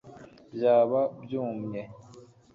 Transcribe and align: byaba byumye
byaba 0.55 1.01
byumye 1.23 1.81